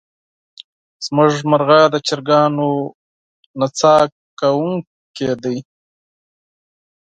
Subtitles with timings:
[1.05, 2.69] زمونږ مرغه د چرګانو
[3.59, 3.95] نڅا
[4.39, 5.57] کوونکې دی.